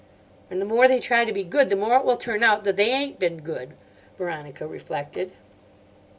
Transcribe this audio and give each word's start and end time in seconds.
"And 0.49 0.59
the 0.59 0.65
more 0.65 0.87
they 0.87 0.99
try 0.99 1.25
to 1.25 1.31
be 1.31 1.43
good, 1.43 1.69
the 1.69 1.75
more 1.75 1.95
it 1.97 2.03
will 2.05 2.17
turn 2.17 2.41
out 2.41 2.63
that 2.63 2.75
they 2.75 2.89
ain't 2.91 3.19
been 3.19 3.41
good," 3.41 3.73
Veronica 4.17 4.65
reflected. 4.65 5.31